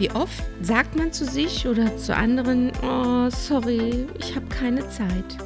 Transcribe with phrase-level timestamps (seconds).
[0.00, 5.36] Wie oft sagt man zu sich oder zu anderen, oh, sorry, ich habe keine Zeit.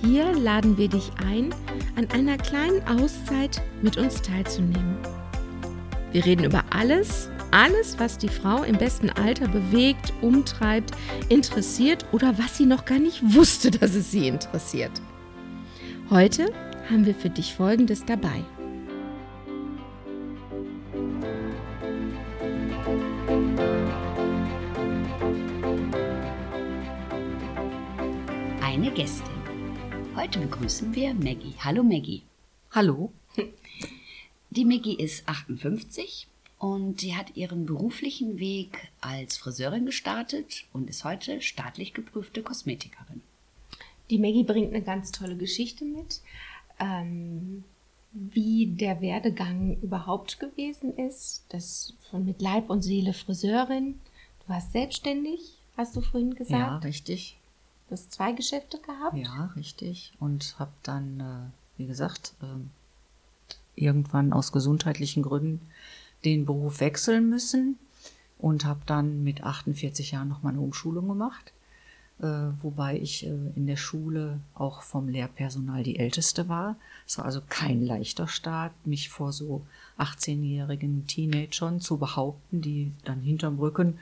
[0.00, 1.52] Hier laden wir dich ein,
[1.96, 4.96] an einer kleinen Auszeit mit uns teilzunehmen.
[6.12, 10.92] Wir reden über alles, alles, was die Frau im besten Alter bewegt, umtreibt,
[11.28, 14.92] interessiert oder was sie noch gar nicht wusste, dass es sie interessiert.
[16.08, 16.52] Heute
[16.88, 18.44] haben wir für dich Folgendes dabei.
[30.28, 31.54] Heute begrüßen wir Maggie.
[31.60, 32.22] Hallo Maggie.
[32.72, 33.10] Hallo.
[34.50, 36.26] Die Maggie ist 58
[36.58, 43.22] und sie hat ihren beruflichen Weg als Friseurin gestartet und ist heute staatlich geprüfte Kosmetikerin.
[44.10, 46.20] Die Maggie bringt eine ganz tolle Geschichte mit,
[46.78, 47.64] ähm,
[48.12, 51.46] wie der Werdegang überhaupt gewesen ist.
[51.48, 53.98] Das von mit Leib und Seele Friseurin.
[54.44, 55.40] Du warst selbstständig,
[55.74, 56.84] hast du vorhin Ja, gesagt.
[56.84, 57.38] richtig.
[57.88, 59.16] Du hast zwei Geschäfte gehabt.
[59.16, 60.12] Ja, richtig.
[60.20, 62.70] Und habe dann, äh, wie gesagt, ähm,
[63.76, 65.66] irgendwann aus gesundheitlichen Gründen
[66.24, 67.78] den Beruf wechseln müssen
[68.38, 71.52] und habe dann mit 48 Jahren noch mal eine Umschulung gemacht.
[72.20, 76.76] Äh, wobei ich äh, in der Schule auch vom Lehrpersonal die Älteste war.
[77.06, 79.64] Es war also kein leichter Start, mich vor so
[79.98, 83.98] 18-jährigen Teenagern zu behaupten, die dann hinterm Rücken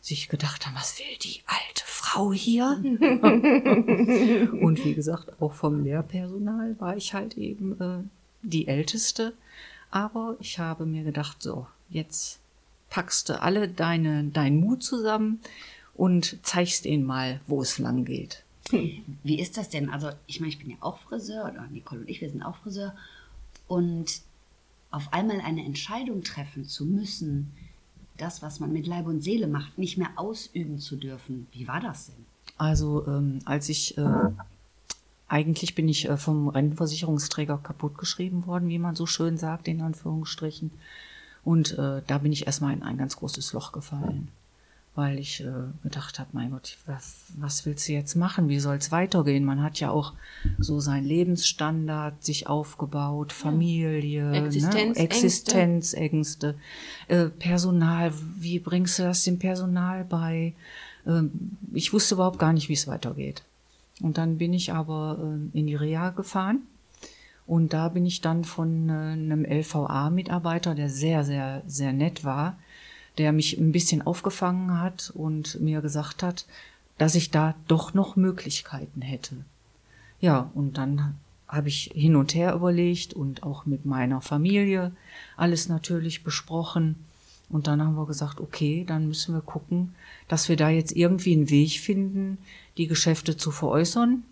[0.00, 2.80] sich gedacht haben, was will die alte Frau hier?
[2.82, 8.02] Und wie gesagt, auch vom Lehrpersonal war ich halt eben äh,
[8.42, 9.34] die Älteste.
[9.90, 12.38] Aber ich habe mir gedacht, so, jetzt
[12.88, 15.40] packst du alle deine, deinen Mut zusammen
[15.94, 18.42] und zeigst ihnen mal, wo es lang geht.
[18.70, 19.90] Wie ist das denn?
[19.90, 22.56] Also, ich meine, ich bin ja auch Friseur, oder Nicole und ich, wir sind auch
[22.56, 22.94] Friseur.
[23.68, 24.22] Und
[24.90, 27.52] auf einmal eine Entscheidung treffen zu müssen,
[28.20, 31.46] das, was man mit Leib und Seele macht, nicht mehr ausüben zu dürfen.
[31.52, 32.26] Wie war das denn?
[32.56, 34.30] Also ähm, als ich äh,
[35.30, 40.72] eigentlich bin ich äh, vom Rentenversicherungsträger kaputtgeschrieben worden, wie man so schön sagt, in Anführungsstrichen.
[41.44, 44.28] Und äh, da bin ich erstmal in ein ganz großes Loch gefallen,
[45.00, 45.50] weil ich äh,
[45.82, 48.50] gedacht habe, mein Gott, was, was willst du jetzt machen?
[48.50, 49.46] Wie soll es weitergehen?
[49.46, 50.12] Man hat ja auch
[50.58, 55.00] so seinen Lebensstandard sich aufgebaut, Familie, Existenzängste.
[55.00, 55.08] ne?
[55.08, 56.54] Existenzängste,
[57.08, 58.12] äh, Personal.
[58.38, 60.52] Wie bringst du das dem Personal bei?
[61.06, 63.42] Ähm, ich wusste überhaupt gar nicht, wie es weitergeht.
[64.02, 66.60] Und dann bin ich aber äh, in die Reha gefahren.
[67.46, 72.58] Und da bin ich dann von äh, einem LVA-Mitarbeiter, der sehr, sehr, sehr nett war,
[73.20, 76.46] der mich ein bisschen aufgefangen hat und mir gesagt hat,
[76.96, 79.36] dass ich da doch noch Möglichkeiten hätte.
[80.22, 81.16] Ja, und dann
[81.46, 84.92] habe ich hin und her überlegt und auch mit meiner Familie
[85.36, 86.96] alles natürlich besprochen.
[87.50, 89.94] Und dann haben wir gesagt, okay, dann müssen wir gucken,
[90.28, 92.38] dass wir da jetzt irgendwie einen Weg finden,
[92.78, 94.22] die Geschäfte zu veräußern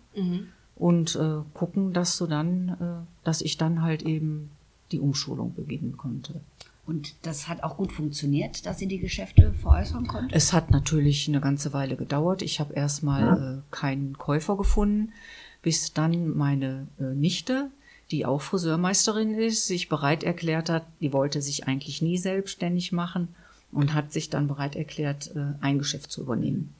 [0.75, 4.49] und äh, gucken, dass du dann, äh, dass ich dann halt eben
[4.91, 6.41] die Umschulung beginnen konnte.
[6.89, 10.33] Und das hat auch gut funktioniert, dass Sie die Geschäfte veräußern konnten?
[10.33, 12.41] Es hat natürlich eine ganze Weile gedauert.
[12.41, 15.13] Ich habe erstmal äh, keinen Käufer gefunden,
[15.61, 17.69] bis dann meine äh, Nichte,
[18.09, 23.35] die auch Friseurmeisterin ist, sich bereit erklärt hat, die wollte sich eigentlich nie selbstständig machen
[23.71, 26.73] und hat sich dann bereit erklärt, äh, ein Geschäft zu übernehmen.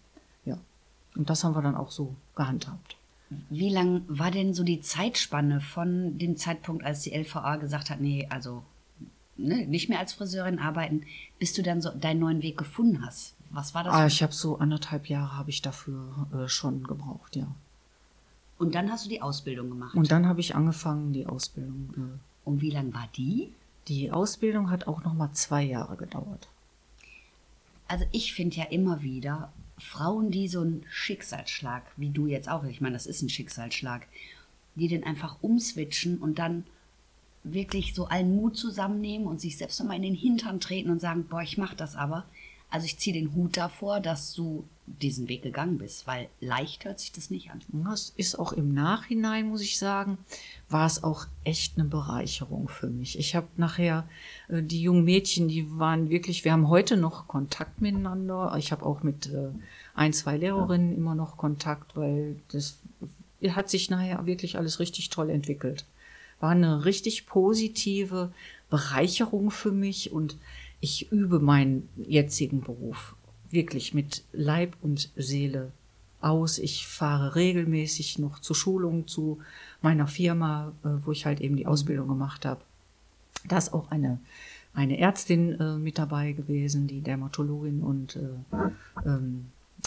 [0.43, 0.57] Ja.
[1.15, 2.95] Und das haben wir dann auch so gehandhabt.
[3.51, 8.01] Wie lang war denn so die Zeitspanne von dem Zeitpunkt, als die LVA gesagt hat,
[8.01, 8.63] nee, also
[9.39, 11.03] ne, nicht mehr als Friseurin arbeiten,
[11.39, 13.35] bis du dann so deinen neuen Weg gefunden hast?
[13.51, 13.93] Was war das?
[13.93, 17.47] Ah, ich habe so anderthalb Jahre habe ich dafür äh, schon gebraucht, ja.
[18.57, 19.95] Und dann hast du die Ausbildung gemacht.
[19.95, 21.93] Und dann habe ich angefangen, die Ausbildung.
[21.95, 23.49] Äh, Und wie lang war die?
[23.87, 26.47] die Ausbildung hat auch noch mal zwei Jahre gedauert.
[27.87, 32.63] Also ich finde ja immer wieder Frauen, die so einen Schicksalsschlag, wie du jetzt auch,
[32.65, 34.05] ich meine, das ist ein Schicksalsschlag,
[34.75, 36.65] die den einfach umswitchen und dann
[37.53, 41.25] wirklich so allen Mut zusammennehmen und sich selbst nochmal in den Hintern treten und sagen,
[41.29, 42.25] boah, ich mach das aber.
[42.71, 46.99] Also ich ziehe den Hut davor, dass du diesen Weg gegangen bist, weil leicht hört
[46.99, 47.61] sich das nicht an.
[47.69, 50.17] Das ist auch im Nachhinein, muss ich sagen,
[50.67, 53.17] war es auch echt eine Bereicherung für mich.
[53.17, 54.07] Ich habe nachher
[54.49, 58.55] äh, die jungen Mädchen, die waren wirklich, wir haben heute noch Kontakt miteinander.
[58.57, 59.49] Ich habe auch mit äh,
[59.95, 62.77] ein, zwei Lehrerinnen immer noch Kontakt, weil das
[63.47, 65.85] hat sich nachher wirklich alles richtig toll entwickelt.
[66.39, 68.31] War eine richtig positive
[68.69, 70.37] Bereicherung für mich und
[70.79, 73.15] ich übe meinen jetzigen Beruf
[73.51, 75.71] wirklich mit Leib und Seele
[76.21, 76.57] aus.
[76.59, 79.39] Ich fahre regelmäßig noch zur Schulung zu
[79.81, 82.61] meiner Firma, äh, wo ich halt eben die Ausbildung gemacht habe.
[83.47, 84.19] Da ist auch eine,
[84.73, 89.45] eine Ärztin äh, mit dabei gewesen, die Dermatologin und äh, ähm,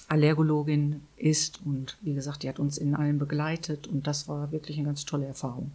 [0.09, 1.61] Allergologin ist.
[1.65, 5.05] Und wie gesagt, die hat uns in allem begleitet und das war wirklich eine ganz
[5.05, 5.71] tolle Erfahrung.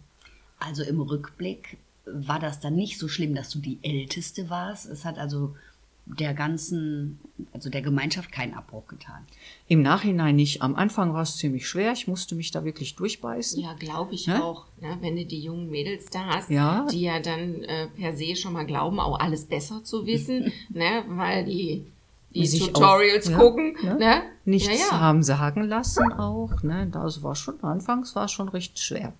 [0.58, 4.86] Also im Rückblick war das dann nicht so schlimm, dass du die Älteste warst.
[4.86, 5.54] Es hat also
[6.06, 7.18] der ganzen,
[7.52, 9.26] also der Gemeinschaft keinen Abbruch getan.
[9.68, 10.62] Im Nachhinein nicht.
[10.62, 11.92] Am Anfang war es ziemlich schwer.
[11.92, 13.60] Ich musste mich da wirklich durchbeißen.
[13.62, 14.42] Ja, glaube ich Ne?
[14.42, 14.64] auch.
[14.80, 14.96] Ne?
[15.02, 16.86] Wenn du die jungen Mädels da hast, Ja.
[16.90, 21.04] die ja dann äh, per se schon mal glauben, auch alles besser zu wissen, ne?
[21.08, 21.84] weil die,
[22.34, 23.76] die Sich auch- Tutorials ja, gucken.
[23.82, 23.94] ja.
[23.94, 24.22] Ne?
[24.46, 25.00] Nichts ja, ja.
[25.00, 26.62] haben sagen lassen auch.
[26.62, 26.88] Ne?
[26.90, 29.12] Das war schon, anfangs war es schon recht schwer.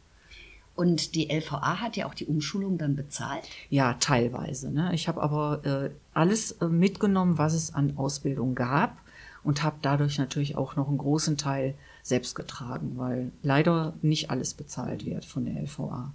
[0.79, 3.43] Und die LVA hat ja auch die Umschulung dann bezahlt.
[3.69, 4.71] Ja, teilweise.
[4.71, 4.95] Ne?
[4.95, 8.97] Ich habe aber äh, alles äh, mitgenommen, was es an Ausbildung gab
[9.43, 14.55] und habe dadurch natürlich auch noch einen großen Teil selbst getragen, weil leider nicht alles
[14.55, 16.13] bezahlt wird von der LVA.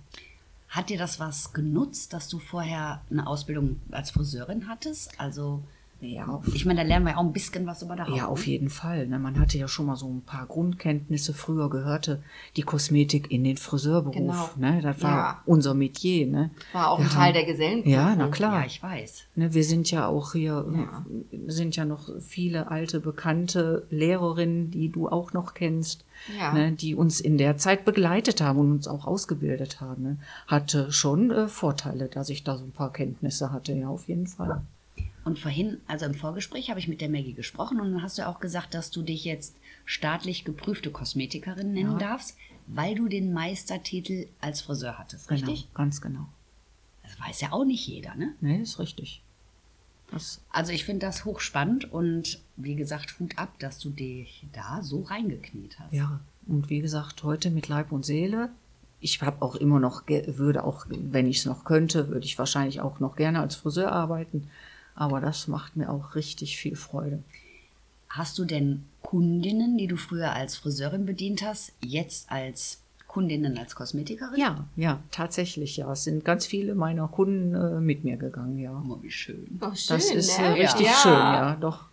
[0.69, 5.19] Hat dir das was genutzt, dass du vorher eine Ausbildung als Friseurin hattest?
[5.19, 5.61] Also,
[6.03, 8.15] Ja, ich meine, da lernen wir auch ein bisschen was über Haut.
[8.15, 8.51] Ja, auf ne?
[8.51, 9.07] jeden Fall.
[9.07, 9.19] Ne?
[9.19, 11.33] Man hatte ja schon mal so ein paar Grundkenntnisse.
[11.33, 12.21] Früher gehörte
[12.57, 14.15] die Kosmetik in den Friseurberuf.
[14.15, 14.49] Genau.
[14.57, 14.81] Ne?
[14.81, 15.41] Das war Ja.
[15.45, 16.27] unser Metier.
[16.27, 16.49] Ne?
[16.73, 17.91] War auch Wir ein Teil der Gesellenprüfung.
[17.93, 18.59] Ja, na klar.
[18.61, 19.23] Ja, ich weiß.
[19.35, 21.05] Ne, wir sind ja auch hier, Ja.
[21.47, 26.03] sind ja noch viele alte, bekannte Lehrerinnen, die du auch noch kennst,
[26.37, 26.53] Ja.
[26.53, 30.03] ne, die uns in der Zeit begleitet haben und uns auch ausgebildet haben.
[30.03, 30.17] Ne.
[30.47, 34.27] Hatte schon äh, Vorteile, dass ich da so ein paar Kenntnisse hatte, ja, auf jeden
[34.27, 34.61] Fall.
[35.25, 38.27] Und vorhin, also im Vorgespräch, habe ich mit der Maggie gesprochen und dann hast du
[38.27, 39.55] auch gesagt, dass du dich jetzt
[39.85, 41.97] staatlich geprüfte Kosmetikerin nennen Ja.
[41.97, 42.37] darfst,
[42.67, 45.61] weil du den Meistertitel als Friseur hattest, richtig?
[45.63, 46.25] Genau, ganz genau.
[47.03, 48.33] Das weiß ja auch nicht jeder, ne?
[48.41, 49.21] Nee, ist richtig.
[50.11, 54.81] Das, Also ich finde das hochspannend und wie gesagt, Hut ab, dass du dich da
[54.83, 55.93] so reingekniet hast.
[55.93, 58.49] ja, und wie gesagt, heute mit Leib und Seele.
[58.99, 62.79] Ich habe auch immer noch, würde auch, wenn ich es noch könnte, würde ich wahrscheinlich
[62.81, 64.49] auch noch gerne als Friseur arbeiten.
[64.95, 67.23] Aber das macht mir auch richtig viel Freude.
[68.09, 73.75] Hast du denn Kundinnen, die du früher als Friseurin bedient hast, jetzt als Kundinnen als
[73.75, 74.39] Kosmetikerin?
[74.39, 75.91] Ja, ja, tatsächlich, ja.
[75.91, 78.83] Es sind ganz viele meiner Kunden äh, mit mir gegangen, ja.
[78.87, 79.59] Oh, wie schön.
[79.61, 80.45] Oh, schön, Das ist ne?
[80.45, 80.93] äh, richtig ja.
[80.93, 81.85] schön, ja, doch.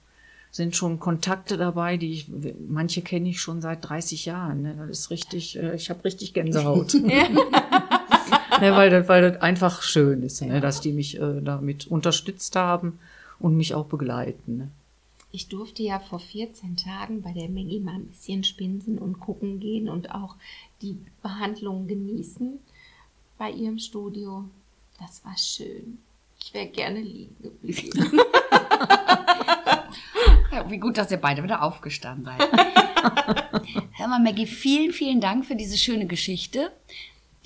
[0.51, 2.31] Sind schon Kontakte dabei, die ich,
[2.69, 4.63] manche kenne ich schon seit 30 Jahren.
[4.63, 4.75] Ne?
[4.79, 6.95] Das ist richtig, äh, ich habe richtig Gänsehaut.
[8.61, 10.61] ne, weil, das, weil das einfach schön ist, ne?
[10.61, 12.99] dass die mich äh, damit unterstützt haben
[13.39, 14.57] und mich auch begleiten.
[14.57, 14.69] Ne?
[15.33, 19.61] Ich durfte ja vor 14 Tagen bei der Maggie mal ein bisschen spinsen und gucken
[19.61, 20.37] gehen und auch
[20.83, 22.59] die Behandlung genießen
[23.39, 24.45] bei ihrem Studio.
[24.99, 25.99] Das war schön.
[26.43, 28.21] Ich wäre gerne liegen geblieben.
[30.53, 32.41] Ja, wie gut, dass ihr beide wieder aufgestanden seid.
[33.93, 36.73] Hör mal, Maggie, vielen, vielen Dank für diese schöne Geschichte,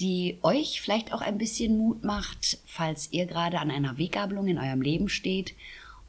[0.01, 4.59] die euch vielleicht auch ein bisschen Mut macht, falls ihr gerade an einer Weggabelung in
[4.59, 5.55] eurem Leben steht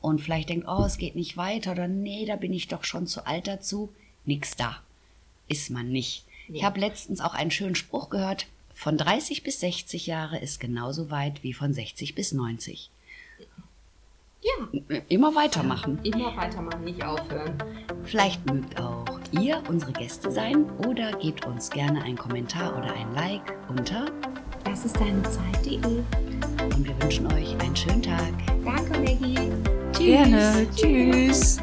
[0.02, 3.08] und vielleicht denkt, oh, es geht nicht weiter oder nee, da bin ich doch schon
[3.08, 3.90] zu alt dazu.
[4.26, 4.78] Nix da.
[5.48, 6.26] Ist man nicht.
[6.48, 11.10] Ich habe letztens auch einen schönen Spruch gehört, von 30 bis 60 Jahre ist genauso
[11.10, 12.90] weit wie von 60 bis 90.
[14.42, 16.00] ja, Immer weitermachen.
[16.04, 17.58] immer weitermachen, nicht aufhören.
[18.04, 23.14] Vielleicht mögt auch ihr unsere Gäste sein oder gebt uns gerne einen Kommentar oder ein
[23.14, 24.06] Like unter
[24.64, 25.78] Das ist deine Zeit.de.
[25.78, 28.34] und wir wünschen euch einen schönen Tag.
[28.64, 29.52] Danke, Maggie.
[29.94, 30.00] Tschüss.
[30.00, 30.68] Gerne.
[30.76, 31.58] Tschüss.